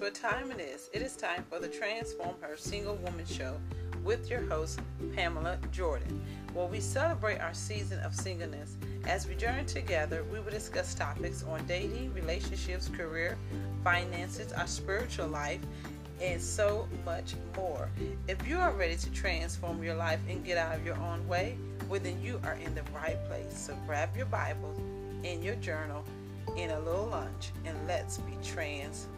what 0.00 0.14
time 0.14 0.52
it 0.52 0.60
is? 0.60 0.90
It 0.92 1.02
is 1.02 1.16
time 1.16 1.44
for 1.50 1.58
the 1.58 1.66
Transform 1.66 2.36
Her 2.40 2.56
Single 2.56 2.94
Woman 2.96 3.26
Show 3.26 3.58
with 4.04 4.30
your 4.30 4.42
host, 4.42 4.80
Pamela 5.16 5.58
Jordan, 5.72 6.22
where 6.54 6.66
we 6.66 6.78
celebrate 6.78 7.38
our 7.38 7.52
season 7.52 7.98
of 8.00 8.14
singleness. 8.14 8.76
As 9.06 9.26
we 9.26 9.34
journey 9.34 9.64
together, 9.64 10.24
we 10.32 10.38
will 10.38 10.52
discuss 10.52 10.94
topics 10.94 11.42
on 11.42 11.66
dating, 11.66 12.14
relationships, 12.14 12.88
career, 12.88 13.36
finances, 13.82 14.52
our 14.52 14.68
spiritual 14.68 15.26
life, 15.26 15.60
and 16.20 16.40
so 16.40 16.86
much 17.04 17.34
more. 17.56 17.90
If 18.28 18.46
you 18.46 18.58
are 18.58 18.72
ready 18.72 18.96
to 18.96 19.10
transform 19.10 19.82
your 19.82 19.96
life 19.96 20.20
and 20.28 20.44
get 20.44 20.58
out 20.58 20.76
of 20.76 20.86
your 20.86 20.96
own 20.98 21.26
way, 21.26 21.56
well, 21.88 22.00
then 22.00 22.22
you 22.22 22.40
are 22.44 22.58
in 22.64 22.72
the 22.74 22.84
right 22.94 23.18
place. 23.26 23.52
So 23.66 23.76
grab 23.86 24.16
your 24.16 24.26
Bible 24.26 24.74
and 25.24 25.42
your 25.42 25.56
journal 25.56 26.04
in 26.56 26.70
a 26.70 26.80
little 26.80 27.06
lunch 27.06 27.50
and 27.64 27.76
let's 27.88 28.18
be 28.18 28.36
transformed 28.44 29.17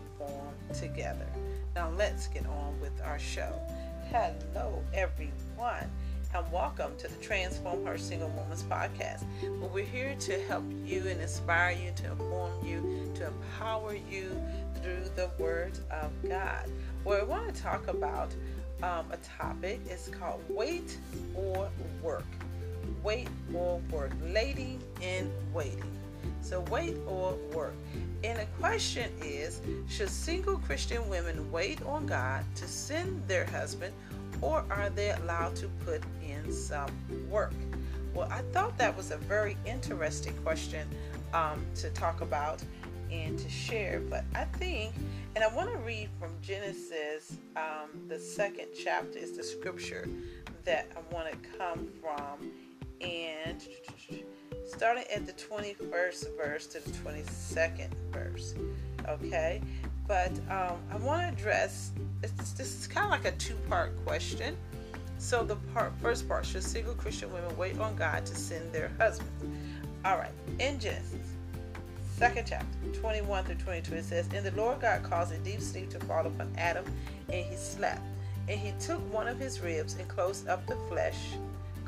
together. 0.81 1.27
Now, 1.75 1.91
let's 1.91 2.27
get 2.29 2.47
on 2.47 2.81
with 2.81 3.03
our 3.03 3.19
show. 3.19 3.53
Hello, 4.11 4.83
everyone, 4.95 5.91
and 6.35 6.51
welcome 6.51 6.97
to 6.97 7.07
the 7.07 7.23
Transform 7.23 7.85
Her 7.85 7.99
Single 7.99 8.31
Woman's 8.31 8.63
podcast. 8.63 9.25
Well, 9.43 9.69
we're 9.69 9.85
here 9.85 10.17
to 10.21 10.41
help 10.45 10.65
you 10.87 11.07
and 11.07 11.21
inspire 11.21 11.73
you, 11.73 11.93
to 11.97 12.13
inform 12.13 12.67
you, 12.67 13.13
to 13.17 13.27
empower 13.27 13.95
you 13.95 14.43
through 14.83 15.05
the 15.17 15.31
Word 15.39 15.79
of 15.91 16.11
God. 16.27 16.71
Well, 17.05 17.21
I 17.21 17.25
want 17.25 17.55
to 17.55 17.63
talk 17.63 17.87
about 17.89 18.35
um, 18.83 19.05
a 19.13 19.19
topic. 19.19 19.81
It's 19.85 20.09
called 20.09 20.43
Wait 20.49 20.97
or 21.35 21.69
Work. 22.03 22.25
Wait 23.03 23.29
or 23.53 23.83
Work. 23.91 24.13
Lady 24.33 24.79
in 25.03 25.31
Waiting. 25.53 26.01
So, 26.41 26.61
wait 26.71 26.97
or 27.07 27.35
work. 27.55 27.75
And 28.23 28.39
the 28.39 28.47
question 28.59 29.11
is 29.23 29.61
Should 29.89 30.11
single 30.11 30.59
Christian 30.59 31.09
women 31.09 31.51
wait 31.51 31.83
on 31.83 32.07
God 32.07 32.45
to 32.57 32.67
send 32.67 33.27
their 33.27 33.47
husband, 33.47 33.95
or 34.41 34.65
are 34.71 34.91
they 34.91 35.11
allowed 35.11 35.57
to 35.57 35.69
put 35.85 36.03
in 36.23 36.53
some 36.53 36.91
work? 37.31 37.55
Well, 38.15 38.29
I 38.31 38.43
thought 38.53 38.77
that 38.79 38.97
was 38.97 39.11
a 39.11 39.17
very 39.17 39.57
interesting 39.65 40.37
question 40.39 40.89
um, 41.33 41.65
to 41.77 41.91
talk 41.91 42.21
about 42.21 42.63
and 43.11 43.39
to 43.39 43.49
share. 43.49 44.01
But 44.01 44.25
I 44.35 44.45
think, 44.45 44.95
and 45.35 45.45
I 45.45 45.49
want 45.55 45.71
to 45.71 45.79
read 45.79 46.09
from 46.19 46.31
Genesis, 46.43 47.39
um, 47.57 48.09
the 48.09 48.19
second 48.19 48.69
chapter 48.77 49.19
is 49.19 49.37
the 49.37 49.43
scripture 49.43 50.09
that 50.65 50.91
I 50.97 51.15
want 51.15 51.31
to 51.31 51.49
come 51.59 51.89
from. 52.01 52.51
And 53.01 53.63
starting 54.71 55.05
at 55.15 55.27
the 55.27 55.33
21st 55.33 56.37
verse 56.37 56.67
to 56.69 56.81
the 56.81 56.91
22nd 56.91 57.89
verse. 58.13 58.55
Okay, 59.09 59.61
but 60.07 60.33
um, 60.51 60.79
I 60.91 60.97
want 60.97 61.23
to 61.23 61.29
address 61.29 61.93
this 62.21 62.81
is 62.81 62.87
kind 62.87 63.05
of 63.05 63.11
like 63.11 63.25
a 63.25 63.33
two 63.37 63.55
part 63.69 63.93
question. 64.05 64.57
So, 65.19 65.43
the 65.43 65.57
part, 65.75 65.93
first 66.01 66.27
part 66.27 66.47
should 66.47 66.63
single 66.63 66.95
Christian 66.95 67.33
women 67.33 67.55
wait 67.57 67.79
on 67.79 67.95
God 67.97 68.25
to 68.25 68.35
send 68.35 68.73
their 68.73 68.91
husbands? 68.99 69.45
All 70.05 70.17
right, 70.17 70.33
in 70.59 70.79
Genesis, 70.81 71.35
second 72.17 72.47
chapter, 72.49 72.67
21 72.95 73.45
through 73.45 73.57
22, 73.57 73.95
it 73.97 74.05
says, 74.05 74.29
And 74.35 74.47
the 74.47 74.53
Lord 74.53 74.81
God 74.81 75.03
caused 75.03 75.35
a 75.35 75.39
deep 75.39 75.61
sleep 75.61 75.91
to 75.91 76.01
fall 76.01 76.27
upon 76.27 76.51
Adam, 76.57 76.85
and 77.29 77.45
he 77.45 77.57
slept. 77.57 78.01
And 78.49 78.59
he 78.59 78.73
took 78.81 78.99
one 79.13 79.29
of 79.29 79.39
his 79.39 79.61
ribs 79.61 79.97
and 79.97 80.09
closed 80.09 80.49
up 80.49 80.67
the 80.67 80.77
flesh 80.89 81.19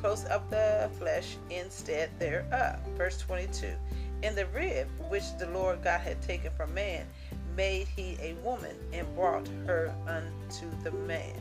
close 0.02 0.24
of 0.24 0.50
the 0.50 0.90
flesh 0.98 1.36
instead 1.48 2.10
thereof. 2.18 2.76
Verse 2.98 3.18
22. 3.18 3.68
In 4.22 4.34
the 4.34 4.46
rib 4.46 4.88
which 5.08 5.22
the 5.38 5.46
Lord 5.46 5.82
God 5.82 6.00
had 6.00 6.20
taken 6.20 6.50
from 6.50 6.74
man, 6.74 7.06
made 7.56 7.86
he 7.86 8.18
a 8.20 8.34
woman 8.42 8.74
and 8.92 9.06
brought 9.14 9.46
her 9.64 9.94
unto 10.08 10.68
the 10.82 10.90
man. 10.90 11.36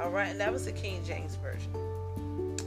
All 0.00 0.10
right, 0.10 0.28
and 0.28 0.40
that 0.40 0.52
was 0.52 0.66
the 0.66 0.72
King 0.72 1.04
James 1.04 1.36
version. 1.36 1.72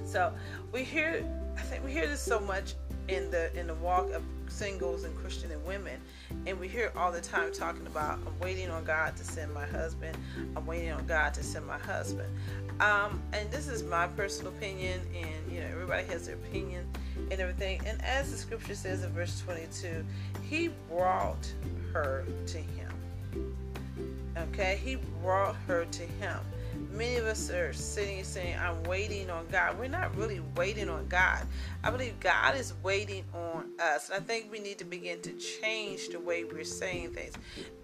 So 0.06 0.34
we 0.74 0.84
hear, 0.84 1.24
I 1.58 1.62
think 1.62 1.86
we 1.86 1.94
hear 1.94 2.08
this 2.08 2.22
so 2.22 2.42
much 2.42 2.74
in 3.08 3.32
the 3.32 3.58
in 3.58 3.68
the 3.68 3.76
walk 3.76 4.12
of 4.12 4.24
singles 4.50 5.04
and 5.04 5.16
Christian 5.16 5.52
and 5.52 5.64
women, 5.66 6.00
and 6.46 6.60
we 6.60 6.68
hear 6.68 6.92
all 6.96 7.12
the 7.12 7.22
time 7.22 7.52
talking 7.54 7.86
about 7.88 8.20
I'm 8.26 8.40
waiting 8.40 8.70
on 8.70 8.84
God 8.84 9.16
to 9.18 9.24
send 9.24 9.54
my 9.54 9.66
husband. 9.66 10.18
I'm 10.56 10.66
waiting 10.66 10.92
on 10.92 11.06
God 11.06 11.34
to 11.36 11.44
send 11.44 11.66
my 11.66 11.78
husband. 11.78 12.30
Um, 12.80 13.22
and 13.34 13.50
this 13.52 13.68
is 13.68 13.84
my 13.84 14.08
personal 14.08 14.52
opinion, 14.54 15.02
and 15.16 15.52
you 15.52 15.62
know 15.62 15.68
everybody 15.68 16.06
has 16.08 16.28
their 16.28 16.36
opinion 16.36 16.88
and 17.32 17.40
everything. 17.40 17.82
And 17.86 18.02
as 18.02 18.32
the 18.32 18.38
scripture 18.38 18.76
says 18.76 19.04
in 19.04 19.12
verse 19.12 19.42
22, 19.42 20.06
He 20.44 20.70
brought 20.90 21.52
her 21.94 22.26
to 22.48 22.58
Him. 22.58 23.56
Okay, 24.38 24.80
He 24.84 24.98
brought 25.22 25.56
her 25.68 25.86
to 25.86 26.04
Him 26.04 26.40
many 26.92 27.18
of 27.18 27.26
us 27.26 27.50
are 27.50 27.74
sitting 27.74 28.24
saying, 28.24 28.58
I'm 28.60 28.84
waiting 28.84 29.30
on 29.30 29.48
God. 29.52 29.80
We're 29.80 29.88
not 29.88 30.16
really 30.16 30.42
waiting 30.56 30.90
on 30.90 31.08
God. 31.08 31.46
I 31.84 31.92
believe 31.92 32.20
God 32.20 32.56
is 32.56 32.74
waiting 32.84 33.24
on 33.34 33.70
us. 33.80 34.10
And 34.10 34.22
I 34.22 34.26
think 34.26 34.52
we 34.52 34.60
need 34.60 34.78
to 34.80 34.86
begin 34.86 35.22
to 35.22 35.32
change 35.34 36.10
the 36.10 36.20
way 36.20 36.44
we're 36.44 36.64
saying 36.64 37.14
things. 37.14 37.36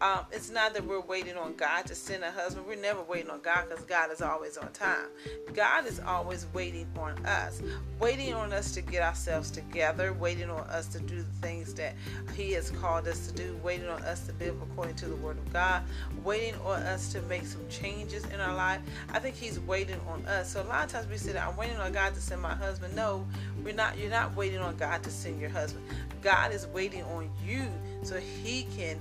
Um, 0.02 0.26
it's 0.32 0.50
not 0.50 0.74
that 0.74 0.86
we're 0.86 1.02
waiting 1.02 1.38
on 1.38 1.56
God 1.56 1.86
to 1.86 1.96
send 1.96 2.24
a 2.24 2.32
husband. 2.32 2.66
We're 2.68 2.76
never 2.76 3.04
waiting 3.04 3.30
on 3.30 3.42
God 3.42 3.70
because 3.70 3.86
God 3.86 4.12
is 4.12 4.22
always 4.22 4.58
on 4.58 4.72
time. 4.74 5.08
God 5.54 5.86
is 5.86 6.00
always 6.00 6.48
waiting 6.54 6.88
on 6.98 7.26
us, 7.26 7.62
waiting 8.00 8.34
on 8.34 8.52
us 8.52 8.74
to 8.74 8.82
get 8.82 9.02
ourselves 9.02 9.50
together, 9.50 10.14
waiting 10.14 10.50
on 10.50 10.68
us 10.68 10.88
to 10.88 11.00
do 11.00 11.18
the 11.18 11.48
things 11.48 11.74
that 11.76 11.96
He 12.36 12.52
has 12.54 12.72
called 12.72 13.08
us 13.08 13.28
to 13.28 13.34
do, 13.34 13.58
waiting 13.64 13.88
on 13.88 14.02
us 14.04 14.28
to 14.28 14.34
live 14.44 14.62
according 14.62 14.96
to 14.96 15.06
the 15.06 15.16
Word 15.16 15.38
of 15.38 15.54
God, 15.54 15.84
waiting 16.24 16.56
on 16.66 16.82
us 16.84 17.12
to 17.14 17.22
make 17.24 17.46
some 17.46 17.68
changes 17.70 18.26
in 18.26 18.40
our 18.40 18.56
life. 18.56 18.82
I 19.14 19.20
think 19.20 19.36
He's 19.36 19.60
waiting 19.60 20.00
on 20.08 20.26
us. 20.26 20.52
So 20.54 20.62
a 20.62 20.64
lot 20.64 20.86
of 20.86 20.92
times 20.92 21.08
we 21.08 21.18
say 21.18 21.38
I'm 21.38 21.56
waiting 21.58 21.78
on 21.78 21.92
God 21.92 22.14
to 22.16 22.22
send 22.22 22.42
my 22.42 22.54
husband. 22.56 22.96
No, 22.96 23.26
we're 23.64 23.74
not. 23.74 23.98
You're 23.98 24.10
not 24.10 24.36
waiting 24.36 24.60
on 24.60 24.76
God 24.78 25.04
to 25.04 25.10
send 25.10 25.40
your 25.40 25.50
husband. 25.50 25.86
God 26.22 26.52
is 26.52 26.68
waiting 26.68 27.04
on 27.04 27.30
you 27.46 27.68
so 28.04 28.18
He 28.18 28.68
can 28.78 29.00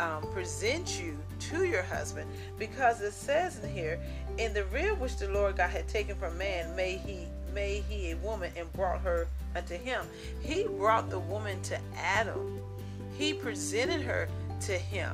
um, 0.00 0.22
present 0.32 1.00
you 1.00 1.18
to 1.38 1.64
your 1.64 1.82
husband, 1.82 2.30
because 2.58 3.00
it 3.00 3.12
says 3.12 3.58
in 3.62 3.70
here, 3.70 3.98
in 4.38 4.52
the 4.52 4.64
rib 4.66 5.00
which 5.00 5.16
the 5.16 5.28
Lord 5.28 5.56
God 5.56 5.70
had 5.70 5.88
taken 5.88 6.16
from 6.16 6.36
man, 6.36 6.74
may 6.76 6.96
He 6.96 7.26
made 7.54 7.84
He 7.88 8.10
a 8.10 8.16
woman 8.18 8.52
and 8.56 8.70
brought 8.72 9.00
her 9.00 9.26
unto 9.54 9.76
Him. 9.76 10.02
He 10.40 10.64
brought 10.64 11.08
the 11.08 11.18
woman 11.18 11.60
to 11.62 11.78
Adam. 11.96 12.60
He 13.16 13.32
presented 13.32 14.02
her 14.02 14.28
to 14.62 14.72
Him 14.72 15.12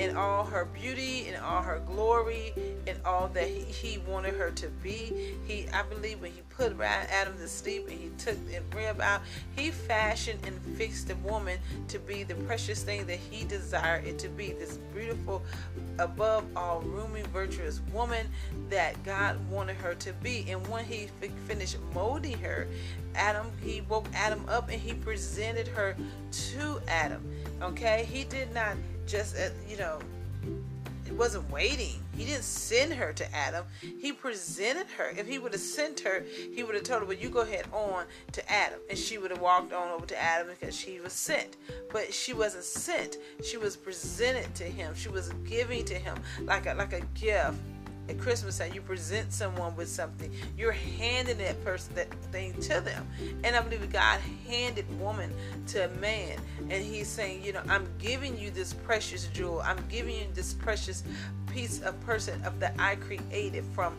in 0.00 0.16
all 0.16 0.44
her 0.44 0.64
beauty, 0.64 1.28
in 1.28 1.36
all 1.36 1.60
her 1.60 1.78
glory, 1.80 2.54
in 2.86 2.96
all 3.04 3.28
that 3.28 3.46
he, 3.46 3.60
he, 3.60 3.98
wanted 3.98 4.34
her 4.34 4.50
to 4.50 4.68
be. 4.82 5.36
He, 5.46 5.68
I 5.68 5.82
believe, 5.82 6.22
when 6.22 6.32
he 6.32 6.40
put 6.48 6.72
Adam 6.80 7.36
to 7.36 7.46
sleep 7.46 7.86
and 7.86 8.00
he 8.00 8.08
took 8.16 8.34
the 8.48 8.60
rib 8.74 8.98
out, 9.02 9.20
he 9.54 9.70
fashioned 9.70 10.40
and 10.46 10.58
fixed 10.78 11.08
the 11.08 11.16
woman 11.16 11.58
to 11.88 11.98
be 11.98 12.22
the 12.22 12.34
precious 12.34 12.82
thing 12.82 13.06
that 13.06 13.18
he 13.18 13.44
desired 13.44 14.06
it 14.06 14.18
to 14.20 14.28
be. 14.30 14.52
This 14.52 14.78
beautiful, 14.94 15.42
above 15.98 16.44
all, 16.56 16.80
roomy, 16.80 17.22
virtuous 17.30 17.82
woman 17.92 18.26
that 18.70 19.02
God 19.04 19.36
wanted 19.50 19.76
her 19.76 19.94
to 19.96 20.14
be. 20.14 20.50
And 20.50 20.66
when 20.68 20.86
he 20.86 21.08
finished 21.46 21.76
molding 21.92 22.38
her, 22.38 22.66
Adam, 23.14 23.52
he 23.62 23.82
woke 23.82 24.06
Adam 24.14 24.46
up 24.48 24.70
and 24.70 24.80
he 24.80 24.94
presented 24.94 25.68
her 25.68 25.94
to 26.30 26.80
Adam. 26.88 27.22
Okay, 27.60 28.08
he 28.10 28.24
did 28.24 28.54
not 28.54 28.76
just 29.10 29.36
uh, 29.36 29.48
you 29.68 29.76
know 29.76 29.98
it 31.06 31.16
wasn't 31.16 31.50
waiting. 31.50 32.00
He 32.16 32.24
didn't 32.24 32.44
send 32.44 32.92
her 32.92 33.12
to 33.14 33.34
adam. 33.34 33.64
He 33.80 34.12
presented 34.12 34.86
her. 34.96 35.12
If 35.16 35.26
he 35.26 35.40
would 35.40 35.52
have 35.52 35.60
sent 35.60 35.98
her 36.00 36.24
he 36.54 36.62
would 36.62 36.76
have 36.76 36.84
told 36.84 37.00
her 37.00 37.06
well 37.06 37.16
you 37.16 37.28
go 37.28 37.40
ahead 37.40 37.66
on 37.72 38.04
to 38.32 38.52
adam. 38.52 38.78
And 38.88 38.96
she 38.96 39.18
would 39.18 39.32
have 39.32 39.40
walked 39.40 39.72
on 39.72 39.88
over 39.88 40.06
to 40.06 40.22
adam 40.22 40.48
because 40.48 40.76
she 40.76 41.00
was 41.00 41.12
sent. 41.12 41.56
But 41.92 42.14
she 42.14 42.32
wasn't 42.32 42.62
sent. 42.62 43.16
She 43.42 43.56
was 43.56 43.76
presented 43.76 44.54
to 44.54 44.64
him. 44.64 44.94
She 44.94 45.08
was 45.08 45.30
giving 45.44 45.84
to 45.86 45.94
him 45.94 46.16
like 46.42 46.66
a 46.66 46.74
like 46.74 46.92
a 46.92 47.00
gift 47.18 47.58
at 48.10 48.18
Christmas 48.18 48.58
time, 48.58 48.72
you 48.74 48.80
present 48.80 49.32
someone 49.32 49.76
with 49.76 49.88
something. 49.88 50.32
You're 50.58 50.72
handing 50.72 51.38
that 51.38 51.64
person 51.64 51.94
that 51.94 52.12
thing 52.32 52.60
to 52.62 52.80
them. 52.80 53.06
And 53.44 53.54
I 53.54 53.60
believe 53.62 53.90
God 53.92 54.20
handed 54.46 54.84
woman 55.00 55.32
to 55.68 55.84
a 55.84 55.88
man. 55.98 56.38
And 56.68 56.84
he's 56.84 57.08
saying, 57.08 57.44
you 57.44 57.52
know, 57.52 57.62
I'm 57.68 57.86
giving 57.98 58.36
you 58.36 58.50
this 58.50 58.74
precious 58.74 59.28
jewel. 59.28 59.62
I'm 59.64 59.82
giving 59.88 60.16
you 60.16 60.26
this 60.34 60.54
precious 60.54 61.04
piece 61.52 61.80
of 61.82 61.98
person 62.00 62.42
of 62.44 62.58
that 62.60 62.74
I 62.78 62.96
created 62.96 63.64
from 63.74 63.96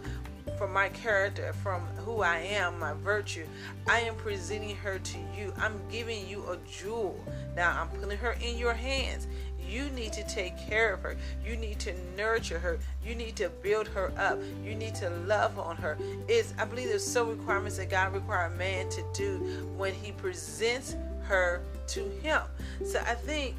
from 0.58 0.74
my 0.74 0.90
character, 0.90 1.54
from 1.64 1.82
who 2.06 2.22
I 2.22 2.38
am, 2.38 2.78
my 2.78 2.94
virtue. 2.94 3.48
I 3.88 4.02
am 4.02 4.14
presenting 4.16 4.76
her 4.76 5.00
to 5.00 5.18
you. 5.36 5.52
I'm 5.58 5.80
giving 5.90 6.28
you 6.28 6.46
a 6.52 6.58
jewel. 6.70 7.20
Now 7.56 7.80
I'm 7.82 7.88
putting 8.00 8.18
her 8.18 8.34
in 8.34 8.60
your 8.60 8.74
hands. 8.74 9.28
You 9.72 9.90
need 9.92 10.12
to 10.14 10.24
take 10.28 10.58
care 10.58 10.94
of 10.94 11.00
her. 11.02 11.16
You 11.46 11.56
need 11.56 11.80
to 11.80 11.94
nurture 12.18 12.60
her. 12.60 12.78
You 13.06 13.16
need 13.16 13.38
to 13.38 13.50
build 13.64 13.88
her 13.88 14.12
up. 14.18 14.38
You 14.64 14.76
need 14.76 14.96
to 14.96 15.10
love 15.26 15.58
on 15.58 15.78
her. 15.78 15.98
It's 16.28 16.54
I 16.60 16.66
believe 16.66 16.90
there's 16.90 17.08
some 17.08 17.30
requirements 17.30 17.78
that 17.78 17.90
God 17.90 18.14
requires 18.14 18.52
a 18.54 18.58
man 18.58 18.90
to 18.90 19.04
do 19.14 19.38
when 19.78 19.94
he 19.94 20.12
presents 20.12 20.96
her 21.24 21.62
to 21.88 22.10
him. 22.22 22.42
So 22.86 23.00
I 23.00 23.14
think 23.14 23.56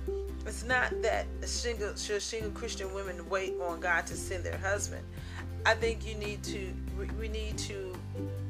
It's 0.46 0.64
not 0.64 0.90
that 1.02 1.26
a 1.40 1.46
single 1.46 1.94
should 1.94 2.20
single 2.20 2.50
Christian 2.50 2.92
women 2.92 3.28
wait 3.28 3.54
on 3.60 3.80
God 3.80 4.06
to 4.08 4.16
send 4.16 4.44
their 4.44 4.58
husband. 4.58 5.04
I 5.64 5.74
think 5.74 6.04
you 6.04 6.16
need 6.16 6.42
to 6.44 6.72
we 7.18 7.28
need 7.28 7.56
to 7.58 7.91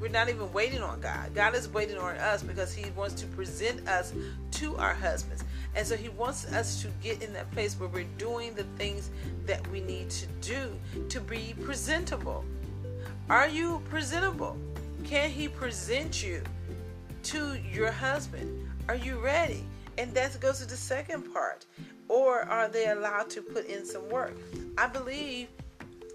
we're 0.02 0.08
not 0.08 0.28
even 0.28 0.52
waiting 0.52 0.82
on 0.82 1.00
God. 1.00 1.32
God 1.32 1.54
is 1.54 1.69
waiting 1.69 1.96
on 1.96 2.16
us 2.16 2.43
because 2.43 2.75
He 2.75 2.90
wants 2.90 3.14
to 3.20 3.26
present 3.28 3.87
us 3.87 4.12
to 4.50 4.76
our 4.76 4.94
husbands. 4.94 5.44
And 5.76 5.87
so 5.87 5.96
He 5.96 6.08
wants 6.08 6.44
us 6.46 6.82
to 6.82 6.88
get 7.00 7.22
in 7.22 7.32
that 7.34 7.49
place 7.52 7.78
where 7.78 7.88
we're 7.88 8.08
doing 8.19 8.52
the 8.54 8.64
things 8.76 9.10
that 9.46 9.64
we 9.69 9.81
need 9.81 10.10
to 10.10 10.26
do 10.40 10.76
to 11.08 11.20
be 11.20 11.54
presentable. 11.62 12.44
Are 13.31 13.46
you 13.46 13.81
presentable? 13.88 14.56
Can 15.04 15.31
He 15.31 15.46
present 15.46 16.20
you 16.20 16.43
to 17.22 17.56
your 17.72 17.93
husband? 17.93 18.69
Are 18.88 18.96
you 18.96 19.20
ready? 19.20 19.64
And 19.98 20.12
that 20.14 20.38
goes 20.40 20.58
to 20.58 20.66
the 20.66 20.76
second 20.76 21.32
part. 21.32 21.64
Or 22.08 22.40
are 22.43 22.66
they 22.69 22.88
allowed 22.88 23.31
to 23.31 23.40
put 23.40 23.66
in 23.66 23.87
some 23.87 24.08
work? 24.08 24.37
I 24.76 24.88
believe 24.88 25.46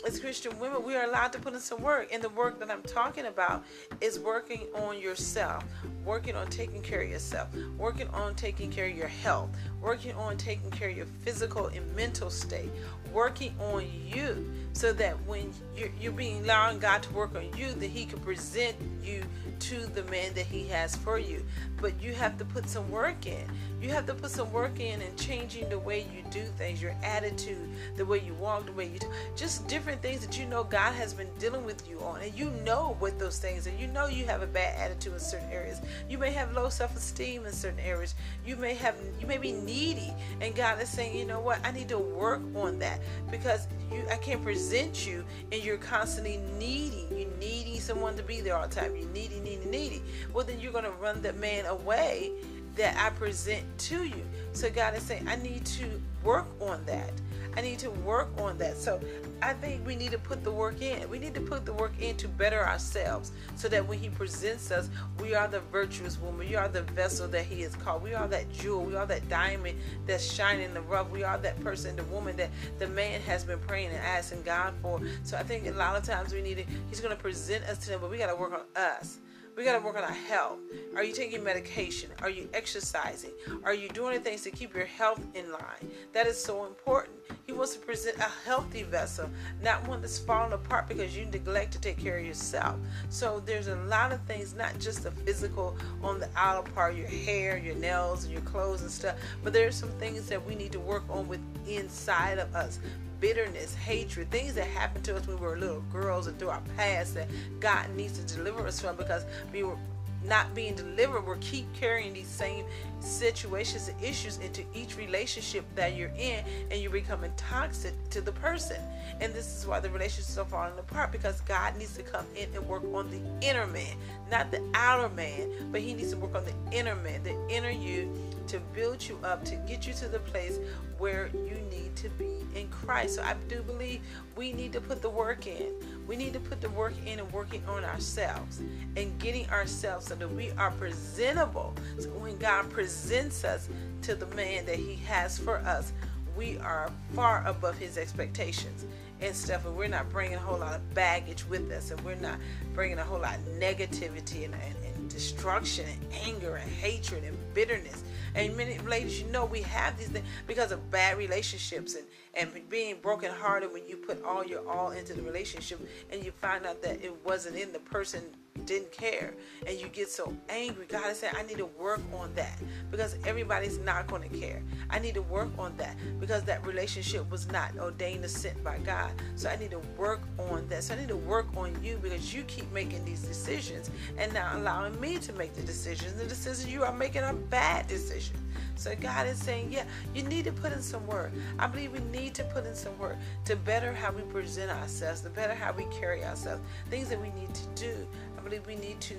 as 0.06 0.20
Christian 0.20 0.58
women, 0.60 0.84
we 0.84 0.96
are 0.96 1.06
allowed 1.06 1.34
to 1.34 1.40
put 1.40 1.54
in 1.54 1.60
some 1.60 1.82
work. 1.82 2.10
And 2.12 2.22
the 2.22 2.30
work 2.30 2.60
that 2.60 2.70
I'm 2.70 2.82
talking 2.84 3.26
about 3.26 3.66
is 4.02 4.20
working 4.20 4.68
on 4.76 5.00
yourself, 5.00 5.64
working 6.06 6.36
on 6.36 6.48
taking 6.48 6.82
care 6.82 7.02
of 7.02 7.10
yourself, 7.10 7.50
working 7.78 8.08
on 8.10 8.36
taking 8.36 8.72
care 8.72 8.88
of 8.88 8.96
your 8.96 9.08
health, 9.08 9.50
working 9.82 10.14
on 10.14 10.38
taking 10.38 10.70
care 10.72 10.90
of 10.90 10.98
your 10.98 11.08
physical 11.24 11.68
and 11.68 11.96
mental 11.96 12.30
state, 12.30 12.70
working 13.18 13.56
on 13.60 13.84
you 14.06 14.54
so 14.74 14.94
that 14.94 15.16
when 15.25 15.52
you're, 15.75 15.90
you're 16.00 16.12
being 16.12 16.44
allowing 16.44 16.78
God 16.78 17.02
to 17.02 17.12
work 17.14 17.36
on 17.36 17.52
you, 17.58 17.74
that 17.74 17.90
He 17.90 18.06
can 18.06 18.19
present 18.19 18.75
you 19.04 19.24
to 19.60 19.88
the 19.88 20.04
man 20.04 20.36
that 20.36 20.46
He 20.46 20.68
has 20.68 20.96
for 20.96 21.18
you. 21.18 21.44
But 21.81 22.00
you 22.00 22.14
have 22.14 22.38
to 22.38 22.46
put 22.46 22.69
some 22.69 22.90
work 22.92 23.25
in. 23.25 23.44
You 23.81 23.90
have 23.90 24.06
to 24.06 24.14
put 24.14 24.30
some 24.30 24.52
work 24.52 24.80
in 24.80 25.02
and 25.02 25.18
changing 25.18 25.68
the 25.69 25.80
way 25.80 26.02
you 26.02 26.24
do 26.30 26.44
things, 26.44 26.80
your 26.80 26.96
attitude, 27.04 27.69
the 27.96 28.06
way 28.06 28.19
you 28.19 28.36
walk, 28.36 28.68
the 28.68 28.72
way 28.72 28.88
you 28.88 29.00
do, 29.00 29.08
just 29.36 29.68
different 29.68 30.02
things 30.04 30.25
that 30.25 30.38
you 30.38 30.46
know 30.46 30.64
God 30.64 30.94
has 30.94 31.14
been 31.14 31.30
dealing 31.40 31.66
with 31.66 31.90
you 31.90 32.00
on, 32.02 32.22
and 32.22 32.34
you 32.38 32.52
know 32.64 32.96
what 33.00 33.18
those 33.18 33.40
things 33.40 33.68
are. 33.68 33.75
You 33.80 33.88
know 33.88 34.08
you 34.08 34.25
have 34.25 34.44
a 34.44 34.48
bad 34.48 34.78
attitude 34.80 35.14
in 35.14 35.19
certain 35.19 35.50
areas. 35.52 35.81
You 36.08 36.19
may 36.19 36.31
have 36.31 36.54
low 36.54 36.69
self-esteem 36.69 37.46
in 37.46 37.52
certain 37.52 37.80
areas. 37.80 38.14
You 38.46 38.56
may 38.58 38.75
have, 38.75 38.96
you 39.19 39.25
may 39.25 39.40
be 39.40 39.54
needy, 39.54 40.14
and 40.40 40.54
God 40.56 40.80
is 40.81 40.90
saying, 40.90 41.18
you 41.18 41.25
know 41.25 41.40
what, 41.40 41.60
I 41.66 41.72
need 41.72 41.90
to 41.90 42.00
work 42.00 42.42
on 42.56 42.78
that 42.80 43.00
because 43.30 43.68
you, 43.92 44.04
I 44.12 44.18
can't 44.18 44.44
present 44.44 45.06
you, 45.07 45.24
and 45.51 45.63
you're 45.63 45.77
constantly 45.77 46.38
needing. 46.57 47.18
You 47.18 47.31
needing 47.39 47.80
someone 47.80 48.15
to 48.18 48.24
be 48.24 48.42
there 48.42 48.56
all 48.56 48.68
the 48.68 48.75
time. 48.75 48.95
You 48.95 49.06
needy, 49.13 49.39
needy, 49.39 49.65
needy. 49.65 50.01
Well, 50.33 50.45
then 50.45 50.59
you're 50.59 50.74
gonna 50.74 50.92
run 50.92 51.21
that 51.21 51.38
man 51.38 51.65
away 51.65 52.31
that 52.75 52.95
I 52.98 53.09
present 53.15 53.63
to 53.80 54.04
you. 54.04 54.24
So 54.54 54.69
God 54.69 54.95
is 54.95 55.04
saying, 55.04 55.27
I 55.27 55.36
need 55.36 55.65
to 55.65 56.01
work 56.24 56.48
on 56.62 56.83
that. 56.86 57.12
I 57.57 57.62
need 57.62 57.80
to 57.80 57.89
work 57.89 58.30
on 58.38 58.56
that. 58.59 58.77
So 58.77 59.01
I 59.42 59.54
think 59.54 59.86
we 59.86 59.95
need 59.95 60.12
to 60.12 60.19
put 60.19 60.44
the 60.44 60.51
work 60.51 60.83
in. 60.83 61.09
We 61.09 61.18
need 61.18 61.33
to 61.33 61.42
put 61.42 61.65
the 61.65 61.74
work 61.74 61.94
in 62.00 62.15
to 62.18 62.27
better 62.27 62.63
ourselves 62.63 63.31
so 63.56 63.68
that 63.69 63.86
when 63.86 63.98
He 63.98 64.09
presents 64.09 64.69
us, 64.69 64.92
we 65.19 65.33
are 65.33 65.48
the 65.48 65.62
virtuous 65.71 66.19
woman. 66.19 66.48
We 66.48 66.56
are 66.56 66.68
the 66.68 66.83
vessel 66.83 67.27
that 67.30 67.45
He 67.45 67.62
has 67.62 67.75
called. 67.75 68.04
We 68.04 68.13
are 68.13 68.27
that 68.27 68.54
jewel. 68.54 68.83
We 68.83 68.95
are 68.95 69.07
that 69.07 69.27
diamond 69.27 69.80
that's 70.06 70.31
shining 70.31 70.65
in 70.65 70.74
the 70.75 70.81
rough. 70.81 71.09
We 71.09 71.24
are 71.24 71.39
that 71.39 71.59
person, 71.62 71.95
the 71.95 72.04
woman 72.04 72.38
that 72.38 72.51
the 72.77 72.88
man 72.89 73.21
has 73.21 73.44
been 73.44 73.59
praying 73.59 73.89
and 73.89 73.98
asking 73.98 74.44
God 74.44 74.75
for. 74.83 75.01
So 75.24 75.36
I 75.36 75.42
think 75.42 75.65
a 75.65 75.71
lot 75.71 75.95
of 75.95 76.04
times 76.04 76.33
we 76.33 76.44
need 76.44 76.57
to, 76.57 76.65
He's 76.89 77.01
going 77.01 77.15
to 77.15 77.21
present 77.21 77.63
us 77.65 77.80
to 77.80 77.89
them, 77.89 78.01
but 78.01 78.12
we 78.12 78.19
got 78.19 78.27
to 78.27 78.36
work 78.36 78.54
on 78.54 78.81
us. 78.81 79.18
We 79.57 79.63
got 79.63 79.80
to 79.80 79.83
work 79.83 79.98
on 79.98 80.04
our 80.04 80.12
health. 80.12 80.59
Are 80.95 81.04
you 81.04 81.12
taking 81.13 81.44
medication? 81.44 82.12
Are 82.21 82.30
you 82.30 82.48
exercising? 82.54 83.31
Are 83.63 83.74
you 83.74 83.89
doing 83.89 84.21
things 84.21 84.44
to 84.44 84.51
keep 84.51 84.75
your 84.75 84.86
health 84.86 85.19
in 85.33 85.51
line? 85.51 85.92
That 86.13 86.27
is 86.27 86.39
so 86.39 86.65
important. 86.65 87.18
He 87.48 87.54
wants 87.54 87.74
to 87.74 87.80
present 87.80 88.18
a 88.18 88.30
healthy 88.45 88.83
vessel, 88.83 89.31
not 89.63 89.88
one 89.88 90.01
that's 90.01 90.19
falling 90.19 90.54
apart 90.54 90.88
because 90.88 91.18
you 91.18 91.25
neglect 91.25 91.74
to 91.74 91.81
take 91.81 91.98
care 91.98 92.19
of 92.19 92.25
yourself. 92.25 92.75
So 93.09 93.42
there's 93.48 93.68
a 93.68 93.77
lot 93.77 94.12
of 94.12 94.21
things, 94.25 94.54
not 94.54 94.77
just 94.77 95.01
the 95.01 95.09
physical 95.09 95.75
on 96.04 96.19
the 96.19 96.30
outer 96.36 96.69
part, 96.74 96.95
your 96.95 97.07
hair, 97.07 97.57
your 97.57 97.75
nails, 97.75 98.25
and 98.25 98.33
your 98.33 98.44
clothes 98.44 98.83
and 98.83 98.92
stuff, 98.92 99.15
but 99.44 99.54
there 99.54 99.68
are 99.68 99.71
some 99.71 99.89
things 99.94 100.30
that 100.30 100.45
we 100.45 100.54
need 100.54 100.71
to 100.74 100.80
work 100.80 101.04
on 101.09 101.27
with 101.27 101.39
inside 101.68 102.38
of 102.38 102.54
us 102.54 102.77
bitterness, 103.19 103.74
hatred, 103.75 104.30
things 104.31 104.54
that 104.56 104.68
happened 104.68 105.04
to 105.06 105.16
us 105.16 105.28
when 105.28 105.40
we 105.40 105.46
were 105.46 105.58
little 105.58 105.84
girls 105.92 106.28
and 106.28 106.38
through 106.40 106.50
our 106.50 106.62
past 106.75 107.16
that 107.16 107.28
God 107.60 107.90
needs 107.96 108.19
to 108.19 108.36
deliver 108.36 108.66
us 108.68 108.80
from 108.80 108.96
because 108.96 109.25
we 109.52 109.64
were 109.64 109.78
not 110.25 110.54
being 110.54 110.75
delivered, 110.75 111.22
we 111.22 111.38
keep 111.40 111.72
carrying 111.74 112.14
these 112.14 112.28
same 112.28 112.66
situations 113.00 113.88
and 113.88 114.04
issues 114.04 114.38
into 114.40 114.64
each 114.74 114.98
relationship 114.98 115.64
that 115.75 115.96
you're 115.96 116.12
in, 116.18 116.44
and 116.72 116.81
you're 116.81 116.92
becoming 116.92 117.31
toxic 117.38 117.94
to 118.10 118.22
the 118.22 118.31
person. 118.31 118.78
And 119.22 119.34
this 119.34 119.56
is 119.56 119.66
why 119.66 119.80
the 119.80 119.90
relationships 119.90 120.38
are 120.38 120.46
falling 120.46 120.78
apart 120.78 121.12
because 121.12 121.42
God 121.42 121.78
needs 121.78 121.96
to 121.96 122.04
come 122.04 122.25
in 122.36 122.50
and 122.56 122.68
work 122.68 122.84
on 122.94 123.10
the 123.10 123.22
inner 123.48 123.68
man, 123.68 123.96
not 124.30 124.52
the 124.52 124.62
outer 124.74 125.10
man, 125.10 125.50
but 125.72 125.81
He 125.81 125.94
needs 125.94 126.12
to 126.12 126.18
work 126.18 126.36
on 126.36 126.44
the 126.46 126.78
inner 126.78 126.96
man, 126.96 127.24
the 127.24 127.38
inner 127.50 127.69
you, 127.69 128.12
to 128.48 128.60
build 128.74 129.08
you 129.08 129.20
up, 129.24 129.44
to 129.46 129.56
get 129.68 129.88
you 129.88 129.94
to 129.96 130.08
the 130.08 130.20
place 130.20 130.60
where 130.98 131.30
you 131.34 131.58
need 131.70 131.96
to 131.96 132.10
be 132.12 132.38
in 132.56 132.68
Christ. 132.70 133.16
So 133.16 133.24
I 133.24 133.36
do 133.48 133.62
believe 133.62 134.02
we 134.36 134.54
need 134.54 134.74
to 134.74 134.82
put 134.82 135.02
the 135.02 135.10
work 135.10 135.48
in. 135.48 135.74
We 136.08 136.16
need 136.16 136.34
to 136.34 136.40
put 136.40 136.62
the 136.62 136.70
work 136.70 136.94
in 137.06 137.20
and 137.20 137.32
working 137.32 137.64
on 137.68 137.84
ourselves 137.84 138.62
and 138.96 139.18
getting 139.20 139.50
ourselves 139.50 140.08
so 140.08 140.16
that 140.16 140.32
we 140.32 140.52
are 140.52 140.72
presentable. 140.72 141.76
So 142.00 142.10
when 142.10 142.38
God 142.38 142.70
presents 142.70 143.44
us 143.44 143.70
to 144.04 144.16
the 144.16 144.28
man 144.28 144.66
that 144.66 144.78
He 144.78 144.96
has 145.06 145.38
for 145.38 145.58
us, 145.58 145.92
we 146.36 146.58
are 146.60 146.92
far 147.14 147.46
above 147.46 147.78
His 147.78 147.98
expectations 147.98 148.86
and 149.20 149.36
stuff, 149.36 149.66
and 149.66 149.76
we're 149.76 149.88
not 149.88 150.10
bringing 150.10 150.36
a 150.36 150.40
whole 150.40 150.60
lot 150.60 150.76
of 150.76 150.94
baggage 150.94 151.44
with 151.50 151.72
us, 151.72 151.90
and 151.92 152.00
we're 152.02 152.16
not 152.16 152.38
bringing 152.74 153.00
a 153.00 153.04
whole 153.04 153.20
lot 153.20 153.36
of 153.36 153.42
negativity 153.60 154.46
and, 154.46 154.54
and, 154.54 154.87
destruction 155.18 155.84
and 155.90 156.14
anger 156.28 156.58
and 156.58 156.69
hatred 156.69 157.24
and 157.24 157.36
bitterness. 157.56 158.04
And 158.36 158.56
many 158.56 158.78
ladies, 158.78 159.19
you 159.19 159.28
know, 159.31 159.46
we 159.46 159.64
have 159.64 159.98
these 159.98 160.10
things 160.10 160.28
because 160.46 160.72
of 160.72 160.92
bad 160.92 161.18
relationships 161.18 161.96
and, 161.96 162.06
and 162.38 162.51
being 162.69 162.98
brokenhearted 163.01 163.72
when 163.74 163.88
you 163.88 163.98
put 163.98 164.24
all 164.24 164.45
your 164.45 164.68
all 164.69 164.92
into 164.92 165.13
the 165.13 165.22
relationship 165.22 165.80
and 166.12 166.24
you 166.24 166.31
find 166.31 166.66
out 166.66 166.81
that 166.84 167.04
it 167.04 167.13
wasn't 167.26 167.56
in 167.56 167.71
the 167.73 167.80
person 167.80 168.21
didn't 168.66 168.92
care. 168.92 169.33
And 169.66 169.80
you 169.80 169.88
get 169.88 170.09
so 170.09 170.35
angry. 170.50 170.85
God 170.88 171.16
saying 171.16 171.33
i 171.38 171.44
need 171.44 171.57
to 171.57 171.66
work 171.66 172.02
on 172.14 172.33
that 172.35 172.59
because 172.92 173.16
everybody's 173.26 173.78
not 173.80 174.07
going 174.07 174.28
to 174.28 174.38
care. 174.38 174.62
I 174.90 175.00
need 175.00 175.14
to 175.16 175.21
work 175.21 175.50
on 175.57 175.76
that 175.78 175.95
because 176.19 176.44
that 176.44 176.66
relationship 176.66 177.30
was 177.30 177.47
not 177.52 177.78
ordained 177.78 178.26
or 178.26 178.28
sent 178.28 178.64
by 178.64 178.78
god. 178.80 179.12
So 179.35 179.50
i 179.50 179.56
need 179.56 179.71
to 179.71 179.81
work 179.97 180.21
on 180.38 180.68
that. 180.69 180.83
So 180.83 180.94
i 180.94 180.97
need 180.97 181.07
to 181.09 181.18
work 181.18 181.47
on 181.56 181.76
you 181.83 182.00
because 182.02 182.33
you 182.33 182.44
keep 182.44 182.71
making 182.71 183.06
these 183.06 183.21
decisions 183.21 183.90
and 184.18 184.33
not 184.33 184.56
allowing 184.56 185.00
me 185.00 185.18
to 185.19 185.33
make 185.33 185.54
the 185.54 185.64
decisions. 185.64 186.14
The 186.14 186.26
decisions 186.26 186.71
you 186.71 186.83
are 186.83 186.94
making 186.94 187.23
are 187.23 187.33
bad 187.33 187.88
decisions 187.88 188.42
so 188.78 188.96
God 188.96 189.28
is 189.28 189.38
saying, 189.38 189.72
yeah, 189.72 189.86
you 190.14 190.24
need 190.24 190.46
to 190.46 190.52
put 190.52 190.72
in 190.72 190.81
some 190.81 191.06
work. 191.07 191.31
I 191.60 191.68
believe 191.68 191.92
we 191.92 192.00
need 192.12 192.34
to 192.36 192.44
put 192.44 192.66
in 192.66 192.76
some 192.76 192.98
work 192.98 193.18
to 193.46 193.56
better 193.56 193.94
how 193.94 194.12
we 194.12 194.22
present 194.24 194.72
ourselves, 194.72 195.22
to 195.22 195.30
better 195.30 195.54
how 195.54 195.74
we 195.74 195.86
carry 195.86 196.24
ourselves, 196.24 196.62
things 196.90 197.10
that 197.10 197.22
we 197.22 197.30
need 197.30 197.54
to 197.54 197.68
do 197.76 198.07
I 198.38 198.42
believe 198.42 198.66
we 198.66 198.76
need 198.76 199.02
to 199.02 199.16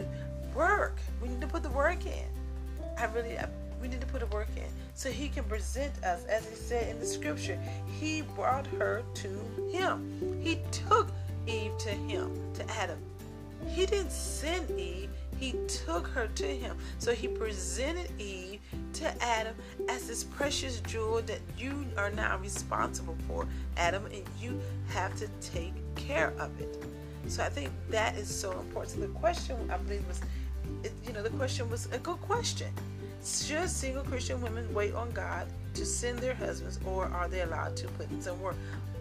work. 0.55 0.97
We 1.21 1.29
need 1.29 1.41
to 1.41 1.47
put 1.47 1.62
the 1.62 1.71
work 1.71 2.07
in. 2.07 2.27
I 2.99 3.07
really, 3.07 3.38
I, 3.38 3.49
we 3.81 3.88
need 3.88 4.00
to 4.00 4.07
put 4.07 4.21
the 4.21 4.27
work 4.27 4.49
in 4.57 4.69
so 4.95 5.11
he 5.11 5.29
can 5.29 5.45
present 5.45 5.93
us, 6.05 6.25
as 6.25 6.49
he 6.49 6.55
said 6.55 6.88
in 6.88 6.99
the 6.99 7.07
scripture. 7.07 7.59
He 8.00 8.23
brought 8.23 8.67
her 8.79 9.03
to 9.15 9.29
him. 9.71 10.41
He 10.41 10.61
took 10.71 11.11
Eve 11.47 11.77
to 11.79 11.91
him, 11.91 12.31
to 12.55 12.71
Adam. 12.71 12.99
He 13.67 13.87
didn't 13.87 14.12
send 14.12 14.71
Eve, 14.79 15.11
he 15.37 15.55
took 15.67 16.07
her 16.09 16.29
to 16.29 16.47
him. 16.47 16.77
So 16.99 17.12
he 17.12 17.29
presented 17.29 18.11
Eve 18.21 18.61
to 18.95 19.23
Adam 19.23 19.54
as 19.88 20.09
this 20.09 20.25
precious 20.25 20.80
jewel 20.80 21.23
that 21.23 21.40
you 21.57 21.87
are 21.97 22.11
now 22.11 22.38
responsible 22.38 23.16
for, 23.26 23.47
Adam, 23.76 24.04
and 24.07 24.23
you 24.40 24.61
have 24.88 25.16
to 25.18 25.28
take 25.40 25.73
care 25.95 26.33
of 26.38 26.61
it. 26.61 26.83
So 27.26 27.42
I 27.42 27.49
think 27.49 27.71
that 27.90 28.16
is 28.16 28.35
so 28.35 28.52
important. 28.52 28.95
So 28.95 29.00
the 29.00 29.09
question 29.09 29.57
I 29.71 29.76
believe 29.76 30.07
was, 30.07 30.21
you 31.07 31.12
know, 31.12 31.23
the 31.23 31.30
question 31.30 31.68
was 31.71 31.87
a 31.92 31.99
good 31.99 32.21
question. 32.23 32.73
Should 33.25 33.68
single 33.68 34.04
Christian 34.04 34.40
women 34.40 34.73
wait 34.73 34.95
on 34.95 35.11
God 35.11 35.47
to 35.75 35.85
send 35.85 36.18
their 36.18 36.35
husbands, 36.35 36.78
or 36.87 37.07
are 37.07 37.28
they 37.28 37.42
allowed 37.42 37.76
to 37.78 37.88
put 37.88 38.11
in 38.11 38.23
some 38.23 38.40
work? 38.40 38.57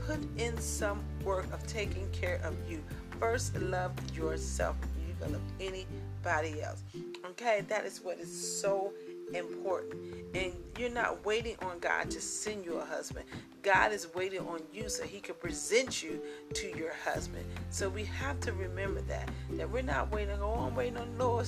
Put 0.06 0.20
in 0.38 0.58
some 0.58 1.02
work 1.24 1.46
of 1.54 1.66
taking 1.68 2.10
care 2.12 2.40
of 2.44 2.56
you. 2.70 2.84
First, 3.20 3.56
love 3.62 3.94
yourself. 4.16 4.76
You 5.08 5.14
can 5.22 5.34
love 5.34 5.42
anybody 5.60 6.62
else. 6.62 6.84
Okay, 7.26 7.64
that 7.68 7.86
is 7.86 8.02
what 8.04 8.20
is 8.20 8.62
so 8.62 8.94
important. 9.34 9.94
And 10.34 10.54
you're 10.78 10.90
not 10.90 11.26
waiting 11.26 11.56
on 11.62 11.80
God 11.80 12.10
to 12.12 12.22
send 12.22 12.66
you 12.66 12.78
a 12.78 12.86
husband. 12.86 13.26
God 13.64 13.92
is 13.92 14.08
waiting 14.14 14.40
on 14.42 14.62
you 14.74 14.88
so 14.88 15.04
he 15.04 15.20
can 15.20 15.36
present 15.36 16.04
you 16.04 16.22
to 16.54 16.78
your 16.78 16.94
husband. 17.04 17.44
So 17.70 17.90
we 17.90 18.06
have 18.06 18.40
to 18.42 18.54
remember 18.54 19.02
that. 19.02 19.30
That 19.52 19.70
we're 19.70 19.82
not 19.82 20.12
waiting, 20.12 20.38
oh, 20.42 20.68
I'm 20.68 20.76
waiting 20.76 20.98
on 20.98 21.12
the 21.18 21.24
Lord. 21.24 21.48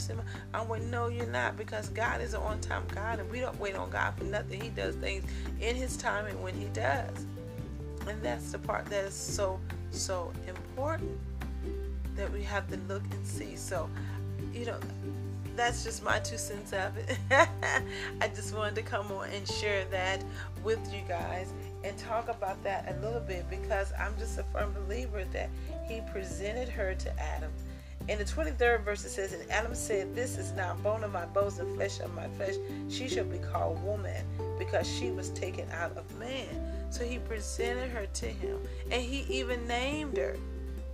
I'm 0.53 0.67
waiting, 0.67 0.91
no, 0.91 1.07
you're 1.07 1.27
not, 1.27 1.57
because 1.57 1.89
God 1.89 2.21
is 2.21 2.33
an 2.33 2.41
on 2.41 2.59
time 2.61 2.83
God 2.93 3.19
and 3.19 3.29
we 3.31 3.39
don't 3.39 3.59
wait 3.59 3.75
on 3.75 3.89
God 3.89 4.15
for 4.17 4.23
nothing. 4.25 4.61
He 4.61 4.69
does 4.69 4.95
things 4.95 5.23
in 5.59 5.75
his 5.75 5.97
time 5.97 6.25
and 6.25 6.41
when 6.41 6.55
he 6.55 6.65
does. 6.65 7.25
And 8.07 8.21
that's 8.23 8.51
the 8.51 8.59
part 8.59 8.85
that 8.87 9.05
is 9.05 9.13
so, 9.13 9.59
so 9.91 10.31
important 10.47 11.17
that 12.15 12.31
we 12.31 12.43
have 12.43 12.67
to 12.69 12.77
look 12.87 13.03
and 13.11 13.25
see. 13.25 13.55
So, 13.55 13.89
you 14.53 14.65
know, 14.65 14.79
that's 15.59 15.83
just 15.83 16.01
my 16.01 16.19
two 16.19 16.37
cents 16.37 16.71
of 16.71 16.95
it. 16.95 17.17
I 18.21 18.29
just 18.29 18.55
wanted 18.55 18.75
to 18.75 18.81
come 18.81 19.11
on 19.11 19.27
and 19.29 19.45
share 19.45 19.83
that 19.91 20.23
with 20.63 20.79
you 20.93 21.01
guys 21.05 21.51
and 21.83 21.97
talk 21.97 22.29
about 22.29 22.63
that 22.63 22.95
a 22.95 23.01
little 23.01 23.19
bit 23.19 23.49
because 23.49 23.91
I'm 23.99 24.17
just 24.17 24.39
a 24.39 24.43
firm 24.53 24.71
believer 24.71 25.25
that 25.33 25.49
he 25.85 25.99
presented 26.13 26.69
her 26.69 26.95
to 26.95 27.19
Adam. 27.21 27.51
In 28.07 28.17
the 28.17 28.23
23rd 28.23 28.85
verse, 28.85 29.03
it 29.03 29.09
says, 29.09 29.33
And 29.33 29.51
Adam 29.51 29.75
said, 29.75 30.15
This 30.15 30.37
is 30.37 30.53
now 30.53 30.75
bone 30.75 31.03
of 31.03 31.11
my 31.11 31.25
bones 31.25 31.59
and 31.59 31.75
flesh 31.75 31.99
of 31.99 32.15
my 32.15 32.29
flesh. 32.29 32.55
She 32.87 33.09
shall 33.09 33.25
be 33.25 33.39
called 33.39 33.83
woman 33.83 34.25
because 34.57 34.89
she 34.89 35.11
was 35.11 35.29
taken 35.31 35.69
out 35.71 35.91
of 35.97 36.09
man. 36.17 36.47
So 36.89 37.03
he 37.03 37.19
presented 37.19 37.89
her 37.89 38.05
to 38.05 38.25
him 38.27 38.59
and 38.91 39.01
he 39.01 39.25
even 39.27 39.67
named 39.67 40.15
her. 40.15 40.37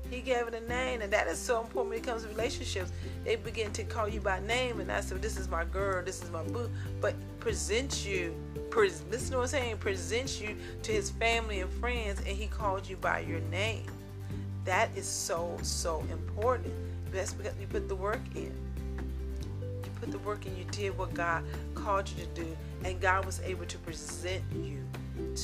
He 0.09 0.21
gave 0.21 0.47
it 0.47 0.53
a 0.53 0.61
name, 0.67 1.01
and 1.01 1.11
that 1.11 1.27
is 1.27 1.39
so 1.39 1.61
important 1.61 1.89
when 1.89 1.97
it 1.99 2.05
comes 2.05 2.23
to 2.23 2.29
relationships. 2.29 2.91
They 3.23 3.35
begin 3.35 3.71
to 3.73 3.83
call 3.83 4.07
you 4.07 4.21
by 4.21 4.39
name, 4.41 4.79
and 4.79 4.91
I 4.91 5.01
said, 5.01 5.21
"This 5.21 5.37
is 5.37 5.49
my 5.49 5.65
girl, 5.65 6.03
this 6.03 6.21
is 6.21 6.29
my 6.29 6.43
boo," 6.43 6.69
but 7.01 7.15
present 7.39 8.05
you. 8.05 8.35
Pres- 8.69 9.03
listen 9.09 9.31
to 9.31 9.37
what 9.37 9.43
I'm 9.43 9.49
saying. 9.49 9.77
Presents 9.77 10.39
you 10.39 10.55
to 10.83 10.91
his 10.91 11.09
family 11.09 11.61
and 11.61 11.71
friends, 11.73 12.19
and 12.19 12.29
he 12.29 12.47
called 12.47 12.87
you 12.87 12.97
by 12.97 13.19
your 13.19 13.39
name. 13.41 13.87
That 14.63 14.89
is 14.95 15.07
so 15.07 15.57
so 15.61 16.03
important. 16.11 16.73
That's 17.11 17.33
because 17.33 17.53
you 17.59 17.67
put 17.67 17.87
the 17.87 17.95
work 17.95 18.21
in. 18.35 18.53
You 19.61 19.91
put 19.99 20.11
the 20.11 20.19
work 20.19 20.45
in. 20.45 20.55
You 20.57 20.65
did 20.65 20.97
what 20.97 21.13
God 21.13 21.43
called 21.73 22.09
you 22.09 22.25
to 22.25 22.43
do, 22.43 22.57
and 22.83 22.99
God 23.01 23.25
was 23.25 23.39
able 23.41 23.65
to 23.65 23.77
present 23.79 24.43
you 24.53 24.83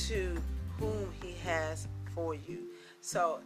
to 0.08 0.36
whom 0.78 1.12
He 1.22 1.32
has 1.44 1.88
for 2.14 2.34
you. 2.34 2.68
So 3.00 3.40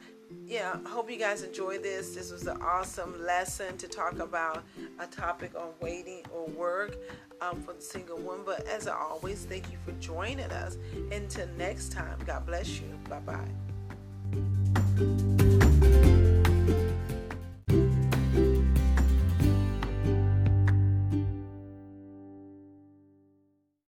yeah, 0.44 0.76
hope 0.86 1.10
you 1.10 1.16
guys 1.16 1.42
enjoy 1.42 1.78
this. 1.78 2.14
This 2.14 2.30
was 2.30 2.46
an 2.46 2.60
awesome 2.60 3.24
lesson 3.24 3.78
to 3.78 3.88
talk 3.88 4.18
about 4.18 4.64
a 4.98 5.06
topic 5.06 5.52
on 5.56 5.70
waiting 5.80 6.22
or 6.32 6.46
work 6.48 6.98
um, 7.40 7.62
for 7.62 7.72
the 7.74 7.82
single 7.82 8.18
woman. 8.18 8.42
But 8.44 8.66
as 8.66 8.88
always, 8.88 9.44
thank 9.44 9.70
you 9.70 9.78
for 9.84 9.92
joining 9.92 10.50
us. 10.50 10.76
Until 11.12 11.46
next 11.56 11.92
time, 11.92 12.18
God 12.26 12.44
bless 12.46 12.80
you. 12.80 12.98
Bye 13.08 13.20
bye. 13.20 13.48